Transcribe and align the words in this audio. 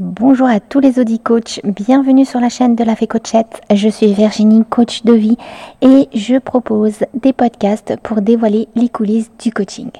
Bonjour 0.00 0.48
à 0.48 0.58
tous 0.58 0.80
les 0.80 0.98
audits 0.98 1.20
coachs, 1.20 1.60
bienvenue 1.62 2.24
sur 2.24 2.40
la 2.40 2.48
chaîne 2.48 2.74
de 2.74 2.82
la 2.82 2.96
Fée 2.96 3.06
Coachette. 3.06 3.60
Je 3.72 3.88
suis 3.88 4.12
Virginie, 4.12 4.64
coach 4.68 5.04
de 5.04 5.12
vie, 5.12 5.36
et 5.82 6.08
je 6.12 6.38
propose 6.38 7.04
des 7.14 7.32
podcasts 7.32 7.96
pour 8.02 8.20
dévoiler 8.20 8.66
les 8.74 8.88
coulisses 8.88 9.30
du 9.38 9.52
coaching. 9.52 9.90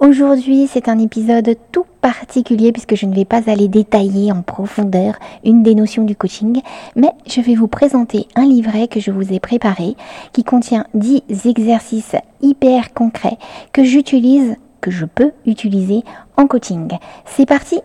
Aujourd'hui, 0.00 0.66
c'est 0.66 0.88
un 0.88 0.98
épisode 0.98 1.56
tout 1.70 1.86
particulier 2.00 2.72
puisque 2.72 2.96
je 2.96 3.06
ne 3.06 3.14
vais 3.14 3.24
pas 3.24 3.48
aller 3.48 3.68
détailler 3.68 4.32
en 4.32 4.42
profondeur 4.42 5.14
une 5.44 5.62
des 5.62 5.76
notions 5.76 6.02
du 6.02 6.16
coaching, 6.16 6.60
mais 6.96 7.12
je 7.28 7.40
vais 7.40 7.54
vous 7.54 7.68
présenter 7.68 8.26
un 8.34 8.46
livret 8.46 8.88
que 8.88 8.98
je 8.98 9.12
vous 9.12 9.32
ai 9.32 9.38
préparé 9.38 9.94
qui 10.32 10.42
contient 10.42 10.86
10 10.94 11.46
exercices 11.46 12.16
hyper 12.42 12.92
concrets 12.92 13.38
que 13.72 13.84
j'utilise, 13.84 14.56
que 14.80 14.90
je 14.90 15.04
peux 15.04 15.30
utiliser 15.46 16.02
en 16.36 16.48
coaching. 16.48 16.88
C'est 17.24 17.46
parti 17.46 17.80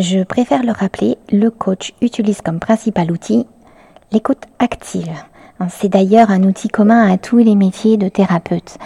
Je 0.00 0.22
préfère 0.22 0.62
le 0.62 0.72
rappeler, 0.72 1.18
le 1.30 1.50
coach 1.50 1.92
utilise 2.00 2.40
comme 2.40 2.58
principal 2.58 3.12
outil 3.12 3.46
l'écoute 4.12 4.44
active. 4.58 5.12
C'est 5.68 5.90
d'ailleurs 5.90 6.30
un 6.30 6.44
outil 6.44 6.68
commun 6.68 7.12
à 7.12 7.18
tous 7.18 7.36
les 7.36 7.54
métiers 7.54 7.98
de 7.98 8.08
thérapeute. 8.08 8.78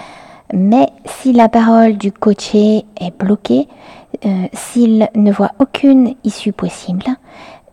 Mais 0.53 0.89
si 1.05 1.33
la 1.33 1.49
parole 1.49 1.99
du 1.99 2.11
coaché 2.11 2.85
est 3.01 3.17
bloquée, 3.17 3.69
euh, 4.27 4.49
s'il 4.53 5.09
ne 5.15 5.31
voit 5.31 5.53
aucune 5.61 6.17
issue 6.25 6.51
possible, 6.51 7.05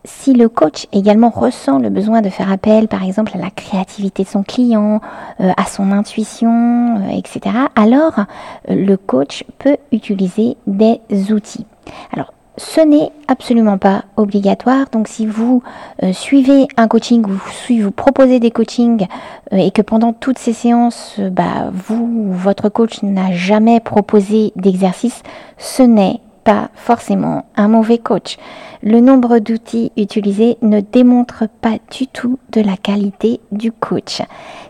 si 0.04 0.34
le 0.34 0.48
coach 0.48 0.86
également 0.92 1.30
ressent 1.30 1.80
le 1.80 1.90
besoin 1.90 2.22
de 2.22 2.28
faire 2.28 2.52
appel, 2.52 2.86
par 2.86 3.02
exemple, 3.02 3.32
à 3.34 3.38
la 3.38 3.50
créativité 3.50 4.22
de 4.22 4.28
son 4.28 4.44
client, 4.44 5.00
euh, 5.40 5.50
à 5.56 5.64
son 5.64 5.90
intuition, 5.90 6.96
euh, 6.98 7.08
etc., 7.08 7.56
alors 7.74 8.20
le 8.68 8.94
coach 8.94 9.42
peut 9.58 9.78
utiliser 9.90 10.56
des 10.68 11.00
outils. 11.32 11.66
Alors, 12.12 12.32
ce 12.56 12.80
n'est 12.80 13.10
absolument 13.28 13.78
pas 13.78 14.04
obligatoire. 14.16 14.86
Donc 14.92 15.08
si 15.08 15.26
vous 15.26 15.62
euh, 16.02 16.12
suivez 16.12 16.68
un 16.76 16.88
coaching 16.88 17.24
vous 17.26 17.90
proposez 17.90 18.40
des 18.40 18.50
coachings 18.50 19.06
euh, 19.52 19.56
et 19.56 19.70
que 19.70 19.82
pendant 19.82 20.12
toutes 20.12 20.38
ces 20.38 20.52
séances, 20.52 21.16
euh, 21.18 21.30
bah, 21.30 21.70
vous 21.72 22.28
ou 22.28 22.32
votre 22.32 22.68
coach 22.68 23.02
n'a 23.02 23.32
jamais 23.32 23.80
proposé 23.80 24.52
d'exercice, 24.56 25.22
ce 25.58 25.82
n'est 25.82 26.20
pas 26.44 26.70
forcément 26.74 27.46
un 27.56 27.68
mauvais 27.68 27.98
coach. 27.98 28.36
Le 28.82 28.98
nombre 28.98 29.38
d'outils 29.38 29.92
utilisés 29.96 30.58
ne 30.60 30.80
démontre 30.80 31.44
pas 31.60 31.76
du 31.96 32.08
tout 32.08 32.38
de 32.50 32.60
la 32.60 32.76
qualité 32.76 33.40
du 33.52 33.70
coach. 33.70 34.22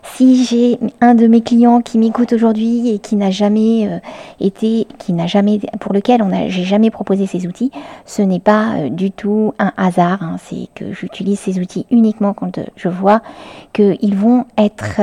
Si 0.03 0.45
j'ai 0.45 0.77
un 1.01 1.15
de 1.15 1.25
mes 1.25 1.41
clients 1.41 1.81
qui 1.81 1.97
m'écoute 1.97 2.31
aujourd'hui 2.31 2.89
et 2.89 2.99
qui 2.99 3.15
n'a 3.15 3.31
jamais 3.31 3.87
euh, 3.87 3.97
été, 4.39 4.87
qui 4.99 5.13
n'a 5.13 5.25
jamais, 5.25 5.59
pour 5.79 5.93
lequel 5.93 6.21
on 6.21 6.29
j'ai 6.47 6.63
jamais 6.63 6.91
proposé 6.91 7.25
ces 7.25 7.47
outils, 7.47 7.71
ce 8.05 8.21
n'est 8.21 8.39
pas 8.39 8.75
euh, 8.75 8.89
du 8.89 9.09
tout 9.09 9.53
un 9.57 9.71
hasard. 9.77 10.21
Hein. 10.21 10.35
c'est 10.43 10.67
que 10.75 10.93
j'utilise 10.93 11.39
ces 11.39 11.59
outils 11.59 11.87
uniquement 11.89 12.33
quand 12.33 12.59
euh, 12.59 12.65
je 12.75 12.89
vois 12.89 13.21
qu'ils 13.73 14.15
vont 14.15 14.45
être 14.57 15.01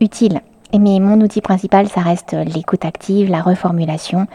utiles. 0.00 0.40
Mais 0.72 0.98
mon 0.98 1.20
outil 1.20 1.40
principal, 1.40 1.88
ça 1.88 2.00
reste 2.00 2.32
l'écoute 2.32 2.84
active, 2.84 3.30
la 3.30 3.40
reformulation. 3.40 4.26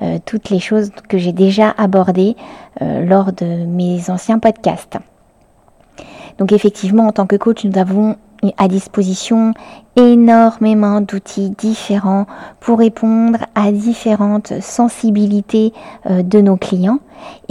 Euh, 0.00 0.18
toutes 0.24 0.50
les 0.50 0.60
choses 0.60 0.90
que 1.08 1.18
j'ai 1.18 1.32
déjà 1.32 1.74
abordées 1.76 2.36
euh, 2.82 3.04
lors 3.04 3.32
de 3.32 3.64
mes 3.66 4.10
anciens 4.10 4.38
podcasts. 4.38 4.96
Donc 6.38 6.52
effectivement, 6.52 7.08
en 7.08 7.12
tant 7.12 7.26
que 7.26 7.34
coach, 7.34 7.64
nous 7.64 7.78
avons 7.78 8.16
à 8.56 8.68
disposition 8.68 9.52
énormément 9.96 11.00
d'outils 11.00 11.50
différents 11.50 12.26
pour 12.60 12.78
répondre 12.78 13.38
à 13.56 13.72
différentes 13.72 14.52
sensibilités 14.60 15.72
euh, 16.08 16.22
de 16.22 16.40
nos 16.40 16.56
clients, 16.56 17.00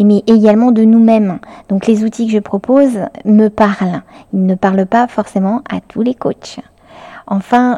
mais 0.01 0.23
également 0.27 0.71
de 0.71 0.83
nous-mêmes. 0.83 1.39
Donc 1.67 1.87
les 1.87 2.05
outils 2.05 2.27
que 2.27 2.31
je 2.31 2.39
propose 2.39 2.99
me 3.25 3.49
parlent. 3.49 4.01
Ils 4.33 4.45
ne 4.45 4.55
parlent 4.55 4.85
pas 4.85 5.07
forcément 5.07 5.61
à 5.69 5.81
tous 5.81 6.01
les 6.01 6.13
coachs. 6.13 6.59
Enfin, 7.27 7.77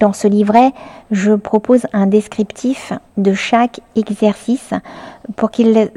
dans 0.00 0.12
ce 0.14 0.26
livret, 0.26 0.72
je 1.10 1.32
propose 1.32 1.86
un 1.92 2.06
descriptif 2.06 2.92
de 3.18 3.34
chaque 3.34 3.80
exercice 3.94 4.70
pour 5.36 5.50
qu'il, 5.50 5.90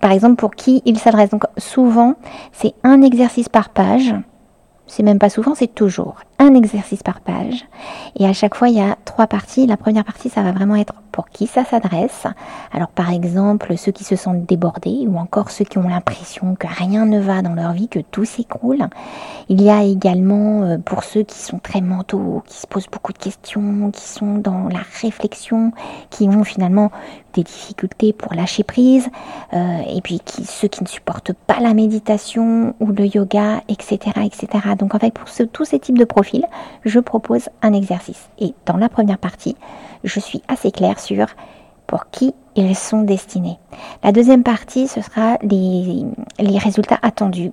par 0.00 0.12
exemple, 0.12 0.36
pour 0.36 0.52
qui 0.52 0.82
il 0.84 0.98
s'adresse. 0.98 1.30
Donc, 1.30 1.44
souvent, 1.58 2.14
c'est 2.52 2.74
un 2.84 3.02
exercice 3.02 3.48
par 3.48 3.70
page. 3.70 4.14
C'est 4.86 5.02
même 5.02 5.18
pas 5.18 5.30
souvent, 5.30 5.56
c'est 5.56 5.74
toujours 5.74 6.20
un 6.38 6.54
exercice 6.54 7.02
par 7.02 7.20
page. 7.20 7.66
Et 8.16 8.24
à 8.24 8.32
chaque 8.32 8.54
fois, 8.54 8.68
il 8.68 8.76
y 8.76 8.80
a 8.80 8.96
trois 9.04 9.26
parties. 9.26 9.66
La 9.66 9.76
première 9.76 10.04
partie, 10.04 10.28
ça 10.28 10.42
va 10.42 10.52
vraiment 10.52 10.76
être 10.76 10.94
pour 11.16 11.30
qui 11.30 11.46
ça 11.46 11.64
s'adresse. 11.64 12.26
Alors 12.72 12.88
par 12.88 13.10
exemple, 13.10 13.74
ceux 13.78 13.90
qui 13.90 14.04
se 14.04 14.16
sentent 14.16 14.44
débordés 14.44 15.06
ou 15.08 15.16
encore 15.16 15.50
ceux 15.50 15.64
qui 15.64 15.78
ont 15.78 15.88
l'impression 15.88 16.56
que 16.56 16.66
rien 16.66 17.06
ne 17.06 17.18
va 17.18 17.40
dans 17.40 17.54
leur 17.54 17.72
vie, 17.72 17.88
que 17.88 18.00
tout 18.00 18.26
s'écroule. 18.26 18.84
Il 19.48 19.62
y 19.62 19.70
a 19.70 19.82
également 19.82 20.62
euh, 20.62 20.76
pour 20.76 21.04
ceux 21.04 21.22
qui 21.22 21.38
sont 21.38 21.58
très 21.58 21.80
mentaux, 21.80 22.42
qui 22.46 22.58
se 22.58 22.66
posent 22.66 22.88
beaucoup 22.92 23.14
de 23.14 23.18
questions, 23.18 23.90
qui 23.92 24.06
sont 24.06 24.34
dans 24.34 24.68
la 24.68 24.80
réflexion, 25.00 25.72
qui 26.10 26.28
ont 26.28 26.44
finalement 26.44 26.90
des 27.32 27.44
difficultés 27.44 28.12
pour 28.12 28.34
lâcher 28.34 28.64
prise, 28.64 29.08
euh, 29.52 29.78
et 29.88 30.00
puis 30.00 30.20
ceux 30.26 30.68
qui 30.68 30.82
ne 30.82 30.88
supportent 30.88 31.32
pas 31.32 31.60
la 31.60 31.74
méditation 31.74 32.74
ou 32.80 32.86
le 32.86 33.06
yoga, 33.06 33.62
etc. 33.68 33.98
etc. 34.24 34.74
Donc 34.78 34.94
en 34.94 34.98
fait, 34.98 35.12
pour 35.12 35.28
tous 35.52 35.64
ces 35.64 35.78
types 35.78 35.98
de 35.98 36.04
profils, 36.04 36.44
je 36.84 36.98
propose 36.98 37.48
un 37.62 37.72
exercice. 37.72 38.28
Et 38.38 38.54
dans 38.66 38.76
la 38.76 38.88
première 38.88 39.18
partie, 39.18 39.56
je 40.04 40.20
suis 40.20 40.42
assez 40.48 40.70
claire 40.70 40.98
pour 41.86 42.10
qui 42.10 42.34
ils 42.56 42.74
sont 42.74 43.02
destinés. 43.02 43.58
La 44.02 44.12
deuxième 44.12 44.42
partie, 44.42 44.88
ce 44.88 45.02
sera 45.02 45.36
les, 45.42 46.04
les, 46.38 46.58
résultats 46.58 46.98
attendus. 47.02 47.52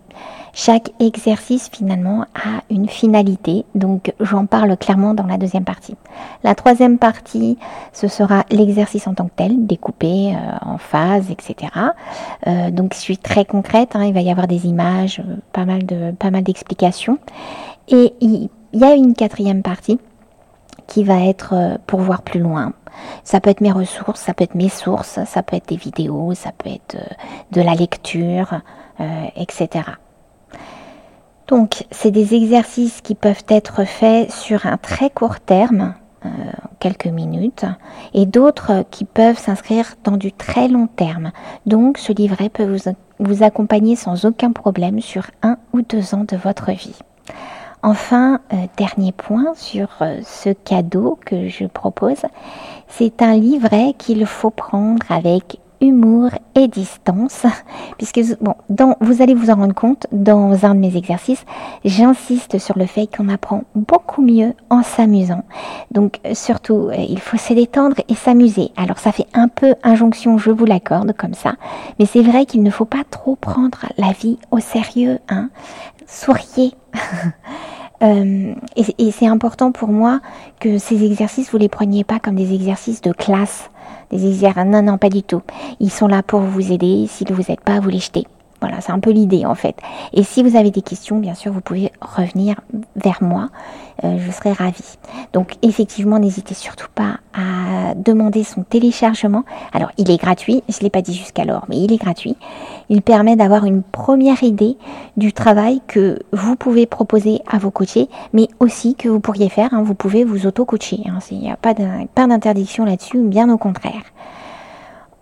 Chaque 0.53 0.91
exercice, 1.00 1.69
finalement, 1.69 2.25
a 2.36 2.64
une 2.69 2.88
finalité, 2.88 3.66
donc 3.75 4.14
j'en 4.22 4.46
parle 4.46 4.78
clairement 4.78 5.14
dans 5.14 5.25
la 5.25 5.38
deuxième 5.38 5.66
partie. 5.66 5.96
La 6.44 6.56
troisième 6.56 7.00
partie, 7.00 7.58
ce 7.91 8.08
sera 8.08 8.46
l'exercice 8.50 9.08
en 9.08 9.14
tant 9.14 9.25
que 9.25 9.34
tel, 9.36 9.66
découpé 9.66 10.34
euh, 10.34 10.38
en 10.62 10.78
phases, 10.78 11.30
etc. 11.31 11.72
Euh, 12.47 12.72
donc 12.72 12.94
je 12.94 13.00
suis 13.00 13.18
très 13.18 13.44
concrète, 13.44 13.96
hein, 13.96 14.06
il 14.06 14.14
va 14.14 14.22
y 14.22 14.31
avoir 14.31 14.47
des 14.47 14.68
images, 14.68 15.20
euh, 15.20 15.35
pas 15.52 15.66
mal 15.66 15.85
de 15.85 16.12
pas 16.12 16.31
mal 16.31 16.44
d'explications. 16.44 17.18
Et 17.90 18.14
il 18.22 18.50
y 18.74 18.84
a 18.85 18.94
une 18.94 19.16
quatrième 19.16 19.64
partie 19.64 20.00
qui 20.88 21.04
va 21.04 21.26
être 21.26 21.54
euh, 21.54 21.78
pour 21.88 22.00
voir 22.00 22.22
plus 22.22 22.40
loin. 22.40 22.74
Ça 23.24 23.40
peut 23.40 23.50
être 23.50 23.62
mes 23.62 23.72
ressources, 23.72 24.22
ça 24.22 24.34
peut 24.34 24.44
être 24.44 24.56
mes 24.56 24.70
sources, 24.70 25.20
ça 25.26 25.44
peut 25.44 25.56
être 25.56 25.70
des 25.70 25.78
vidéos, 25.78 26.34
ça 26.34 26.52
peut 26.52 26.70
être 26.70 26.96
euh, 26.96 27.14
de 27.52 27.62
la 27.62 27.74
lecture, 27.74 28.62
euh, 29.00 29.26
etc. 29.36 29.86
Donc, 31.48 31.86
c'est 31.92 32.12
des 32.12 32.36
exercices 32.36 33.02
qui 33.02 33.16
peuvent 33.16 33.44
être 33.50 33.84
faits 33.84 34.32
sur 34.32 34.66
un 34.66 34.78
très 34.78 35.10
court 35.10 35.40
terme, 35.40 35.96
quelques 36.80 37.08
minutes, 37.08 37.66
et 38.14 38.26
d'autres 38.26 38.86
qui 38.92 39.04
peuvent 39.04 39.38
s'inscrire 39.38 39.96
dans 40.06 40.16
du 40.16 40.32
très 40.32 40.70
long 40.70 40.88
terme. 40.88 41.34
Donc, 41.66 41.98
ce 41.98 42.14
livret 42.14 42.48
peut 42.48 42.64
vous, 42.64 42.90
vous 43.20 43.44
accompagner 43.44 43.98
sans 43.98 44.24
aucun 44.24 44.54
problème 44.54 45.02
sur 45.02 45.26
un 45.42 45.58
ou 45.74 45.82
deux 45.82 46.16
ans 46.16 46.24
de 46.26 46.38
votre 46.38 46.72
vie. 46.72 46.96
Enfin, 47.86 48.40
euh, 48.54 48.56
dernier 48.78 49.12
point 49.12 49.54
sur 49.56 49.90
euh, 50.00 50.22
ce 50.24 50.52
cadeau 50.52 51.20
que 51.26 51.50
je 51.50 51.66
propose, 51.66 52.22
c'est 52.88 53.22
un 53.22 53.36
livret 53.36 53.94
qu'il 53.98 54.26
faut 54.26 54.52
prendre 54.52 55.06
avec 55.10 55.60
humour 55.84 56.32
et 56.56 56.68
distance, 56.68 57.46
puisque 57.98 58.22
bon, 58.42 58.56
vous 59.02 59.22
allez 59.22 59.34
vous 59.34 59.50
en 59.50 59.56
rendre 59.56 59.76
compte 59.76 60.08
dans 60.12 60.66
un 60.66 60.74
de 60.74 60.80
mes 60.80 60.96
exercices, 60.96 61.46
j'insiste 61.84 62.58
sur 62.58 62.78
le 62.78 62.85
fait 62.85 63.08
qu'on 63.08 63.30
apprend 63.30 63.64
beaucoup 63.76 64.22
mieux 64.22 64.53
en 64.70 64.82
s'amusant. 64.82 65.44
Donc 65.91 66.20
surtout, 66.34 66.90
euh, 66.90 66.96
il 66.97 67.20
faut 67.20 67.38
se 67.38 67.53
détendre 67.53 67.97
et 68.08 68.16
s'amuser. 68.16 68.72
Alors 68.78 68.97
ça 68.97 69.12
fait 69.12 69.28
un 69.34 69.50
peu 69.50 69.76
injonction, 69.84 70.38
je 70.38 70.52
vous 70.52 70.66
l'accorde 70.66 71.14
comme 71.14 71.34
ça, 71.34 71.56
mais 72.00 72.06
c'est 72.06 72.22
vrai 72.22 72.46
qu'il 72.46 72.64
ne 72.64 72.72
faut 72.72 72.86
pas 72.86 73.03
trop 73.09 73.36
prendre 73.36 73.86
la 73.97 74.14
vie 74.14 74.40
au 74.52 74.59
sérieux. 74.59 75.20
Hein. 75.29 75.50
Souriez. 76.08 76.74
Euh, 78.02 78.53
et, 78.76 79.12
c'est 79.12 79.28
important 79.28 79.72
pour 79.72 79.88
moi 79.88 80.20
que 80.59 80.78
ces 80.78 81.06
exercices, 81.06 81.52
vous 81.52 81.58
les 81.58 81.70
preniez 81.70 82.03
pas 82.03 82.20
comme 82.20 82.36
des 82.36 82.53
exercices 82.53 83.00
de 83.00 83.14
classe. 83.14 83.70
Exercices, 84.14 84.66
non, 84.66 84.84
non, 84.84 84.98
pas 84.98 85.10
du 85.10 85.24
tout. 85.24 85.42
Ils 85.80 85.92
sont 85.92 86.08
là 86.08 86.22
pour 86.22 86.42
vous 86.42 86.72
aider. 86.72 87.08
S'ils 87.10 87.30
ne 87.30 87.36
vous 87.36 87.52
aident 87.52 87.62
pas, 87.62 87.80
vous 87.80 87.90
les 87.90 88.00
jetez. 88.00 88.26
Voilà, 88.64 88.80
c'est 88.80 88.94
un 88.94 89.00
peu 89.00 89.12
l'idée 89.12 89.46
en 89.46 89.56
fait. 89.56 89.76
Et 90.14 90.24
si 90.24 90.42
vous 90.42 90.56
avez 90.56 90.72
des 90.72 90.82
questions, 90.82 91.20
bien 91.20 91.34
sûr, 91.34 91.52
vous 91.52 91.60
pouvez 91.60 91.92
revenir 92.00 92.62
vers 92.96 93.22
moi. 93.22 93.50
Euh, 94.06 94.18
je 94.18 94.32
serai 94.32 94.54
ravie. 94.54 94.98
Donc 95.34 95.56
effectivement, 95.62 96.18
n'hésitez 96.18 96.54
surtout 96.54 96.88
pas 96.96 97.18
à 97.34 97.94
demander 97.94 98.46
son 98.46 98.64
téléchargement. 98.64 99.44
Alors, 99.74 99.92
il 99.98 100.10
est 100.10 100.16
gratuit, 100.16 100.64
je 100.70 100.78
ne 100.78 100.84
l'ai 100.84 100.90
pas 100.90 101.02
dit 101.02 101.14
jusqu'alors, 101.14 101.66
mais 101.68 101.78
il 101.78 101.92
est 101.92 101.98
gratuit. 101.98 102.38
Il 102.88 103.02
permet 103.02 103.36
d'avoir 103.36 103.66
une 103.66 103.84
première 103.84 104.42
idée 104.44 104.78
du 105.18 105.34
travail 105.34 105.82
que 105.86 106.20
vous 106.32 106.56
pouvez 106.56 106.86
proposer 106.86 107.42
à 107.46 107.58
vos 107.58 107.70
coachés, 107.70 108.08
mais 108.32 108.48
aussi 108.62 108.96
que 108.96 109.10
vous 109.10 109.20
pourriez 109.20 109.50
faire. 109.50 109.74
Hein. 109.74 109.84
vous 109.84 109.94
pouvez 109.94 110.24
vous 110.24 110.48
auto-coacher. 110.48 111.02
Hein. 111.06 111.20
Il 111.32 111.40
n'y 111.40 111.52
a 111.52 111.58
pas 111.58 111.74
d'interdiction 111.74 112.86
là-dessus, 112.86 113.20
bien 113.24 113.50
au 113.50 113.58
contraire. 113.58 114.04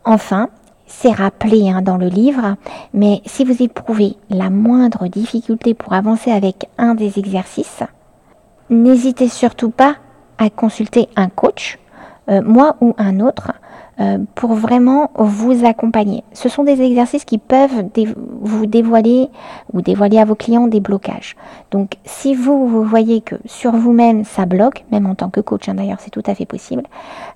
Enfin, 0.05 0.49
c'est 0.91 1.11
rappelé 1.11 1.69
hein, 1.69 1.81
dans 1.81 1.97
le 1.97 2.07
livre, 2.07 2.55
mais 2.93 3.21
si 3.25 3.45
vous 3.45 3.63
éprouvez 3.63 4.17
la 4.29 4.49
moindre 4.49 5.07
difficulté 5.07 5.73
pour 5.73 5.93
avancer 5.93 6.31
avec 6.31 6.69
un 6.77 6.95
des 6.95 7.17
exercices, 7.17 7.83
n'hésitez 8.69 9.29
surtout 9.29 9.69
pas 9.69 9.95
à 10.37 10.49
consulter 10.49 11.07
un 11.15 11.29
coach, 11.29 11.79
euh, 12.29 12.41
moi 12.43 12.75
ou 12.81 12.93
un 12.97 13.19
autre, 13.19 13.51
euh, 13.99 14.17
pour 14.35 14.53
vraiment 14.53 15.11
vous 15.15 15.65
accompagner. 15.65 16.23
Ce 16.33 16.49
sont 16.49 16.63
des 16.63 16.81
exercices 16.81 17.25
qui 17.25 17.37
peuvent 17.37 17.83
vous 18.41 18.65
dévoiler 18.65 19.27
ou 19.73 19.81
dévoiler 19.81 20.17
à 20.17 20.25
vos 20.25 20.33
clients 20.33 20.67
des 20.67 20.79
blocages. 20.79 21.35
Donc 21.71 21.97
si 22.05 22.33
vous, 22.33 22.67
vous 22.67 22.83
voyez 22.83 23.21
que 23.21 23.35
sur 23.45 23.73
vous-même 23.73 24.23
ça 24.23 24.45
bloque, 24.45 24.85
même 24.91 25.05
en 25.05 25.13
tant 25.13 25.29
que 25.29 25.41
coach 25.41 25.67
hein, 25.67 25.75
d'ailleurs 25.75 25.99
c'est 25.99 26.09
tout 26.09 26.23
à 26.25 26.33
fait 26.33 26.45
possible, 26.45 26.83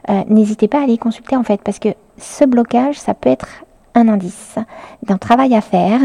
euh, 0.10 0.24
n'hésitez 0.30 0.68
pas 0.68 0.80
à 0.80 0.84
aller 0.84 0.98
consulter 0.98 1.36
en 1.36 1.44
fait 1.44 1.62
parce 1.62 1.78
que 1.78 1.90
ce 2.18 2.46
blocage 2.46 2.98
ça 2.98 3.14
peut 3.14 3.30
être 3.30 3.65
un 3.96 4.08
indice 4.08 4.58
d'un 5.04 5.18
travail 5.18 5.56
à 5.56 5.62
faire. 5.62 6.00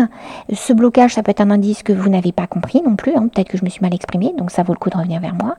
Ce 0.52 0.72
blocage, 0.72 1.14
ça 1.14 1.22
peut 1.22 1.30
être 1.30 1.40
un 1.40 1.50
indice 1.50 1.82
que 1.82 1.92
vous 1.92 2.08
n'avez 2.08 2.32
pas 2.32 2.46
compris 2.46 2.82
non 2.82 2.96
plus. 2.96 3.14
Hein. 3.14 3.28
Peut-être 3.28 3.48
que 3.48 3.58
je 3.58 3.64
me 3.64 3.68
suis 3.68 3.82
mal 3.82 3.94
exprimée, 3.94 4.32
donc 4.38 4.50
ça 4.50 4.62
vaut 4.62 4.72
le 4.72 4.78
coup 4.78 4.90
de 4.90 4.96
revenir 4.96 5.20
vers 5.20 5.34
moi. 5.34 5.56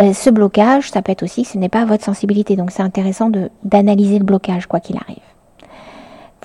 Euh, 0.00 0.12
ce 0.12 0.30
blocage, 0.30 0.90
ça 0.90 1.02
peut 1.02 1.12
être 1.12 1.22
aussi 1.22 1.42
que 1.42 1.48
ce 1.48 1.58
n'est 1.58 1.68
pas 1.68 1.84
votre 1.84 2.04
sensibilité. 2.04 2.56
Donc 2.56 2.70
c'est 2.70 2.82
intéressant 2.82 3.30
d'analyser 3.64 4.18
le 4.18 4.24
blocage, 4.24 4.66
quoi 4.66 4.80
qu'il 4.80 4.96
arrive 4.96 5.33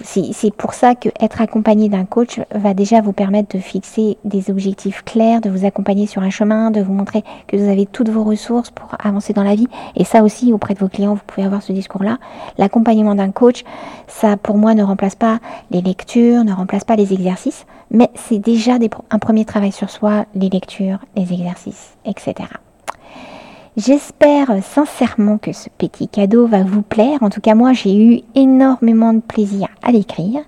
c'est 0.04 0.54
pour 0.56 0.74
ça 0.74 0.96
que 0.96 1.10
être 1.19 1.42
accompagné 1.42 1.90
d'un 1.90 2.06
coach 2.06 2.40
va 2.51 2.74
déjà 2.74 3.01
vous 3.01 3.13
permettre 3.13 3.56
de 3.56 3.62
fixer 3.62 4.18
des 4.24 4.50
objectifs 4.50 5.04
clairs, 5.04 5.42
de 5.42 5.50
vous 5.50 5.66
accompagner 5.66 6.07
sur 6.07 6.22
un 6.22 6.30
chemin, 6.30 6.72
de 6.72 6.81
vous 6.81 6.94
montrer 6.94 7.24
que 7.48 7.57
vous 7.57 7.69
avez 7.69 7.86
toutes 7.86 8.10
vos 8.10 8.24
ressources 8.24 8.72
pour 8.72 8.96
avancer 9.04 9.34
dans 9.34 9.44
la 9.44 9.56
vie. 9.56 9.68
Et 9.96 10.04
ça 10.04 10.24
aussi, 10.24 10.54
auprès 10.54 10.74
de 10.74 10.80
vos 10.80 10.88
clients, 10.88 11.13
vous 11.13 11.22
pouvez 11.25 11.46
avoir 11.46 11.62
ce 11.62 11.74
discours-là. 11.74 12.18
L'accompagnement 12.57 13.16
d'un 13.16 13.31
coach, 13.31 13.63
ça 14.07 14.38
pour 14.38 14.57
moi 14.57 14.74
ne 14.74 14.84
remplace 14.84 15.16
pas 15.16 15.40
les 15.72 15.81
lectures, 15.81 16.44
ne 16.44 16.54
remplace 16.54 16.84
pas 16.84 16.95
les 16.95 17.13
exercices, 17.13 17.66
mais 17.92 18.10
c'est 18.16 18.40
déjà 18.40 18.78
un 19.12 19.19
premier 19.19 19.45
travail 19.45 19.72
sur 19.72 19.90
soi, 19.90 20.25
les 20.36 20.50
lectures, 20.50 21.00
les 21.16 21.34
exercices, 21.34 21.98
etc. 22.06 22.50
J'espère 23.80 24.62
sincèrement 24.62 25.38
que 25.38 25.54
ce 25.54 25.70
petit 25.70 26.10
cadeau 26.10 26.48
va 26.48 26.64
vous 26.64 26.81
plaire. 26.81 27.24
En 27.24 27.30
tout 27.30 27.40
cas, 27.40 27.56
moi, 27.56 27.72
j'ai 27.72 27.96
eu 27.96 28.22
énormément 28.36 29.14
de 29.14 29.22
plaisir 29.22 29.70
à 29.81 29.94
l'écrire. 29.94 30.42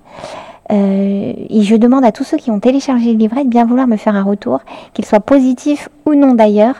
Euh, 0.69 1.33
et 1.49 1.61
je 1.61 1.75
demande 1.77 2.03
à 2.03 2.11
tous 2.11 2.25
ceux 2.25 2.35
qui 2.35 2.51
ont 2.51 2.59
téléchargé 2.59 3.13
le 3.13 3.17
livret 3.17 3.45
de 3.45 3.49
bien 3.49 3.65
vouloir 3.65 3.87
me 3.87 3.95
faire 3.95 4.15
un 4.15 4.23
retour, 4.23 4.59
qu'il 4.93 5.05
soit 5.05 5.21
positif 5.21 5.87
ou 6.05 6.13
non 6.13 6.33
d'ailleurs, 6.33 6.75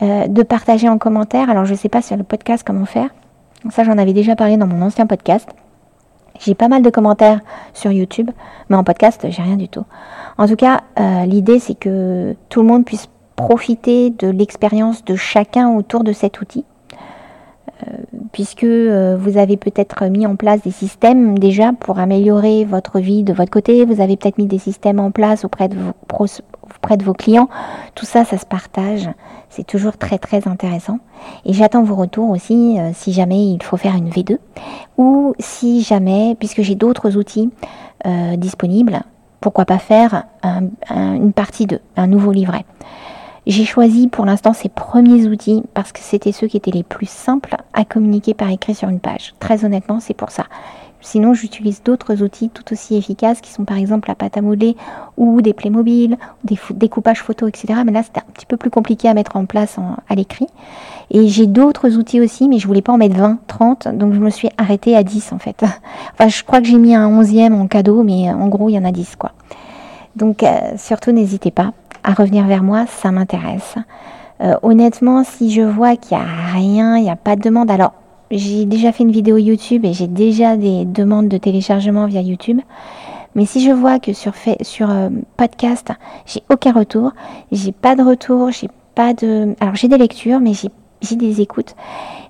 euh, 0.00 0.26
de 0.26 0.42
partager 0.42 0.88
en 0.88 0.96
commentaire. 0.96 1.50
Alors, 1.50 1.66
je 1.66 1.72
ne 1.72 1.76
sais 1.76 1.90
pas 1.90 2.00
sur 2.00 2.16
le 2.16 2.22
podcast 2.22 2.62
comment 2.66 2.86
faire. 2.86 3.10
Ça, 3.68 3.84
j'en 3.84 3.98
avais 3.98 4.14
déjà 4.14 4.36
parlé 4.36 4.56
dans 4.56 4.66
mon 4.66 4.80
ancien 4.80 5.06
podcast. 5.06 5.50
J'ai 6.38 6.54
pas 6.54 6.68
mal 6.68 6.80
de 6.80 6.88
commentaires 6.88 7.40
sur 7.74 7.92
YouTube, 7.92 8.30
mais 8.70 8.76
en 8.76 8.84
podcast, 8.84 9.26
j'ai 9.28 9.42
rien 9.42 9.56
du 9.56 9.68
tout. 9.68 9.84
En 10.38 10.48
tout 10.48 10.56
cas, 10.56 10.80
euh, 10.98 11.26
l'idée, 11.26 11.58
c'est 11.58 11.74
que 11.74 12.34
tout 12.48 12.62
le 12.62 12.68
monde 12.68 12.86
puisse 12.86 13.10
profiter 13.46 14.10
de 14.10 14.28
l'expérience 14.28 15.04
de 15.04 15.16
chacun 15.16 15.70
autour 15.74 16.04
de 16.04 16.12
cet 16.12 16.40
outil, 16.40 16.64
euh, 17.88 17.96
puisque 18.32 18.64
euh, 18.64 19.16
vous 19.18 19.38
avez 19.38 19.56
peut-être 19.56 20.04
mis 20.06 20.26
en 20.26 20.36
place 20.36 20.62
des 20.62 20.70
systèmes 20.70 21.38
déjà 21.38 21.72
pour 21.72 21.98
améliorer 21.98 22.64
votre 22.64 23.00
vie 23.00 23.22
de 23.22 23.32
votre 23.32 23.50
côté, 23.50 23.84
vous 23.84 24.00
avez 24.00 24.16
peut-être 24.16 24.38
mis 24.38 24.46
des 24.46 24.58
systèmes 24.58 25.00
en 25.00 25.10
place 25.10 25.44
auprès 25.44 25.68
de 25.68 25.76
vos, 25.76 26.26
auprès 26.62 26.96
de 26.96 27.04
vos 27.04 27.14
clients, 27.14 27.48
tout 27.94 28.06
ça, 28.06 28.24
ça 28.24 28.38
se 28.38 28.46
partage, 28.46 29.08
c'est 29.48 29.66
toujours 29.66 29.96
très 29.96 30.18
très 30.18 30.46
intéressant. 30.46 30.98
Et 31.44 31.52
j'attends 31.52 31.82
vos 31.82 31.96
retours 31.96 32.30
aussi 32.30 32.78
euh, 32.78 32.90
si 32.94 33.12
jamais 33.12 33.46
il 33.46 33.62
faut 33.62 33.76
faire 33.76 33.94
une 33.94 34.10
V2 34.10 34.38
ou 34.98 35.34
si 35.38 35.82
jamais, 35.82 36.36
puisque 36.38 36.62
j'ai 36.62 36.74
d'autres 36.74 37.16
outils 37.16 37.50
disponibles, 38.38 39.02
pourquoi 39.42 39.66
pas 39.66 39.78
faire 39.78 40.24
une 40.88 41.34
partie 41.34 41.66
de 41.66 41.80
un 41.96 42.06
nouveau 42.06 42.32
livret. 42.32 42.64
J'ai 43.50 43.64
choisi 43.64 44.06
pour 44.06 44.26
l'instant 44.26 44.52
ces 44.52 44.68
premiers 44.68 45.26
outils 45.26 45.64
parce 45.74 45.90
que 45.90 45.98
c'était 45.98 46.30
ceux 46.30 46.46
qui 46.46 46.56
étaient 46.56 46.70
les 46.70 46.84
plus 46.84 47.10
simples 47.10 47.56
à 47.72 47.84
communiquer 47.84 48.32
par 48.32 48.48
écrit 48.48 48.76
sur 48.76 48.88
une 48.88 49.00
page. 49.00 49.34
Très 49.40 49.64
honnêtement, 49.64 49.98
c'est 49.98 50.14
pour 50.14 50.30
ça. 50.30 50.44
Sinon, 51.00 51.34
j'utilise 51.34 51.82
d'autres 51.82 52.22
outils 52.22 52.48
tout 52.48 52.72
aussi 52.72 52.94
efficaces 52.94 53.40
qui 53.40 53.50
sont 53.50 53.64
par 53.64 53.76
exemple 53.76 54.08
la 54.08 54.14
pâte 54.14 54.36
à 54.36 54.40
modeler 54.40 54.76
ou 55.16 55.42
des 55.42 55.52
Playmobil, 55.52 56.16
des 56.44 56.56
découpages 56.74 57.22
photo, 57.22 57.48
etc. 57.48 57.80
Mais 57.84 57.90
là, 57.90 58.04
c'était 58.04 58.20
un 58.20 58.32
petit 58.32 58.46
peu 58.46 58.56
plus 58.56 58.70
compliqué 58.70 59.08
à 59.08 59.14
mettre 59.14 59.34
en 59.34 59.46
place 59.46 59.78
à 60.08 60.14
l'écrit. 60.14 60.46
Et 61.10 61.26
j'ai 61.26 61.48
d'autres 61.48 61.96
outils 61.96 62.20
aussi, 62.20 62.48
mais 62.48 62.60
je 62.60 62.68
voulais 62.68 62.82
pas 62.82 62.92
en 62.92 62.98
mettre 62.98 63.16
20, 63.16 63.38
30, 63.48 63.88
donc 63.96 64.14
je 64.14 64.20
me 64.20 64.30
suis 64.30 64.48
arrêtée 64.58 64.94
à 64.94 65.02
10 65.02 65.32
en 65.32 65.40
fait. 65.40 65.64
Enfin, 66.14 66.28
je 66.28 66.44
crois 66.44 66.60
que 66.60 66.68
j'ai 66.68 66.78
mis 66.78 66.94
un 66.94 67.20
11e 67.20 67.52
en 67.54 67.66
cadeau, 67.66 68.04
mais 68.04 68.30
en 68.30 68.46
gros, 68.46 68.68
il 68.68 68.74
y 68.74 68.78
en 68.78 68.84
a 68.84 68.92
10 68.92 69.16
quoi. 69.16 69.32
Donc, 70.14 70.44
euh, 70.44 70.56
surtout, 70.76 71.10
n'hésitez 71.10 71.50
pas 71.50 71.72
à 72.04 72.12
revenir 72.12 72.46
vers 72.46 72.62
moi, 72.62 72.86
ça 72.86 73.10
m'intéresse. 73.10 73.76
Euh, 74.40 74.54
honnêtement, 74.62 75.24
si 75.24 75.50
je 75.50 75.62
vois 75.62 75.96
qu'il 75.96 76.16
n'y 76.16 76.22
a 76.22 76.26
rien, 76.52 76.96
il 76.96 77.02
n'y 77.02 77.10
a 77.10 77.16
pas 77.16 77.36
de 77.36 77.42
demande, 77.42 77.70
alors 77.70 77.92
j'ai 78.30 78.64
déjà 78.64 78.92
fait 78.92 79.02
une 79.02 79.10
vidéo 79.10 79.36
YouTube 79.36 79.84
et 79.84 79.92
j'ai 79.92 80.06
déjà 80.06 80.56
des 80.56 80.84
demandes 80.84 81.28
de 81.28 81.36
téléchargement 81.36 82.06
via 82.06 82.20
YouTube. 82.20 82.60
Mais 83.34 83.44
si 83.44 83.64
je 83.64 83.70
vois 83.70 83.98
que 83.98 84.12
sur, 84.12 84.34
fait, 84.34 84.62
sur 84.64 84.90
euh, 84.90 85.08
podcast, 85.36 85.92
j'ai 86.26 86.42
aucun 86.50 86.72
retour, 86.72 87.12
j'ai 87.52 87.72
pas 87.72 87.94
de 87.94 88.02
retour, 88.02 88.50
j'ai 88.50 88.68
pas 88.94 89.14
de. 89.14 89.54
Alors 89.60 89.74
j'ai 89.74 89.88
des 89.88 89.98
lectures, 89.98 90.40
mais 90.40 90.54
j'ai 90.54 90.70
j'ai 91.02 91.16
des 91.16 91.40
écoutes, 91.40 91.74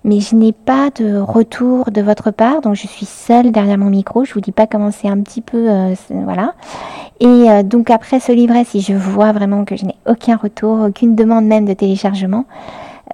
mais 0.05 0.21
je 0.21 0.35
n'ai 0.35 0.53
pas 0.53 0.91
de 0.91 1.19
retour 1.19 1.91
de 1.91 2.01
votre 2.01 2.31
part, 2.31 2.61
donc 2.61 2.75
je 2.75 2.87
suis 2.87 3.07
seule 3.07 3.53
derrière 3.53 3.79
mon 3.79 3.91
micro. 3.91 4.25
Je 4.25 4.33
vous 4.33 4.41
dis 4.41 4.53
pas 4.53 4.67
comment 4.67 4.91
c'est 4.91 5.09
un 5.09 5.21
petit 5.21 5.41
peu, 5.41 5.71
euh, 5.71 5.95
voilà. 6.25 6.55
Et 7.21 7.27
euh, 7.27 7.63
donc 7.63 7.91
après 7.91 8.21
ce 8.21 8.33
livret, 8.33 8.65
si 8.65 8.81
je 8.81 8.95
vois 8.95 9.33
vraiment 9.33 9.65
que 9.65 9.77
je 9.77 9.85
n'ai 9.85 9.97
aucun 10.07 10.37
retour, 10.37 10.81
aucune 10.89 11.15
demande 11.15 11.45
même 11.47 11.67
de 11.67 11.75
téléchargement, 11.75 12.47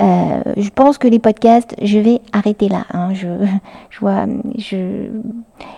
euh, 0.00 0.42
je 0.56 0.68
pense 0.68 0.98
que 0.98 1.08
les 1.08 1.18
podcasts, 1.18 1.74
je 1.82 1.98
vais 1.98 2.20
arrêter 2.32 2.68
là. 2.68 2.84
Hein. 2.92 3.14
Je, 3.14 3.28
vois, 3.98 4.26
je, 4.58 5.08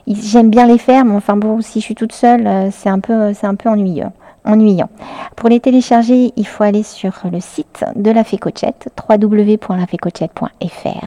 j'aime 0.08 0.50
bien 0.50 0.66
les 0.66 0.78
faire, 0.78 1.04
mais 1.04 1.14
enfin 1.14 1.36
bon, 1.36 1.60
si 1.60 1.80
je 1.80 1.84
suis 1.84 1.94
toute 1.94 2.12
seule, 2.12 2.70
c'est 2.72 2.88
un 2.88 2.98
peu, 2.98 3.32
c'est 3.32 3.46
un 3.46 3.54
peu 3.54 3.68
ennuyeux 3.68 4.08
ennuyant. 4.44 4.88
Pour 5.36 5.48
les 5.48 5.60
télécharger, 5.60 6.32
il 6.36 6.46
faut 6.46 6.64
aller 6.64 6.82
sur 6.82 7.12
le 7.30 7.40
site 7.40 7.84
de 7.96 8.10
la 8.10 8.24
Fécochette, 8.24 8.88
www.lafécochette.fr. 9.08 11.06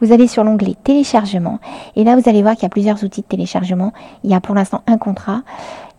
Vous 0.00 0.12
allez 0.12 0.26
sur 0.26 0.44
l'onglet 0.44 0.74
téléchargement 0.82 1.60
et 1.96 2.04
là 2.04 2.16
vous 2.16 2.28
allez 2.28 2.42
voir 2.42 2.54
qu'il 2.54 2.64
y 2.64 2.66
a 2.66 2.70
plusieurs 2.70 3.02
outils 3.04 3.22
de 3.22 3.26
téléchargement. 3.26 3.92
Il 4.22 4.30
y 4.30 4.34
a 4.34 4.40
pour 4.40 4.54
l'instant 4.54 4.82
un 4.86 4.98
contrat, 4.98 5.42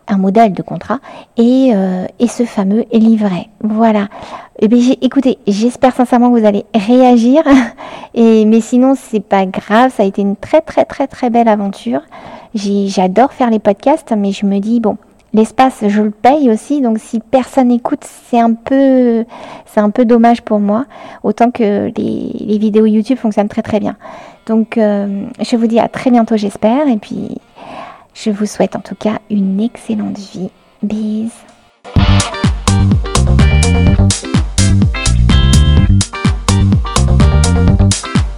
un 0.07 0.17
modèle 0.17 0.53
de 0.53 0.61
contrat 0.61 0.99
et, 1.37 1.71
euh, 1.73 2.05
ce 2.27 2.43
fameux 2.43 2.85
livret. 2.91 3.47
Voilà. 3.61 4.07
Eh 4.59 4.69
écoutez, 5.01 5.37
j'espère 5.47 5.95
sincèrement 5.95 6.31
que 6.31 6.39
vous 6.39 6.45
allez 6.45 6.65
réagir. 6.73 7.43
Mais 8.15 8.61
sinon, 8.61 8.95
c'est 8.95 9.19
pas 9.21 9.45
grave. 9.45 9.91
Ça 9.95 10.03
a 10.03 10.05
été 10.05 10.21
une 10.21 10.35
très 10.35 10.61
très 10.61 10.85
très 10.85 11.07
très 11.07 11.29
belle 11.29 11.47
aventure. 11.47 12.01
J'adore 12.53 13.33
faire 13.33 13.49
les 13.49 13.59
podcasts, 13.59 14.13
mais 14.15 14.31
je 14.31 14.45
me 14.45 14.59
dis 14.59 14.79
bon, 14.79 14.97
l'espace, 15.35 15.83
je 15.87 16.01
le 16.01 16.11
paye 16.11 16.49
aussi. 16.49 16.81
Donc 16.81 16.97
si 16.99 17.19
personne 17.19 17.71
écoute, 17.71 18.03
c'est 18.03 18.39
un 18.39 18.53
peu, 18.53 19.25
c'est 19.65 19.79
un 19.79 19.89
peu 19.89 20.05
dommage 20.05 20.41
pour 20.41 20.59
moi. 20.59 20.85
Autant 21.23 21.51
que 21.51 21.91
les, 21.95 22.57
vidéos 22.57 22.85
YouTube 22.85 23.17
fonctionnent 23.17 23.49
très 23.49 23.61
très 23.61 23.79
bien. 23.79 23.97
Donc 24.47 24.77
euh, 24.77 25.25
je 25.41 25.55
vous 25.55 25.67
dis 25.67 25.79
à 25.79 25.89
très 25.89 26.09
bientôt, 26.09 26.37
j'espère. 26.37 26.87
Et 26.87 26.97
puis 26.97 27.37
je 28.13 28.31
vous 28.31 28.45
souhaite 28.45 28.75
en 28.75 28.81
tout 28.81 28.95
cas 28.95 29.19
une 29.29 29.59
excellente 29.59 30.17
vie. 30.17 30.49
Bis. 30.81 31.31